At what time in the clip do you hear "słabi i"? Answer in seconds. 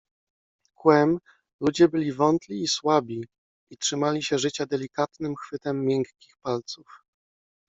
2.67-3.77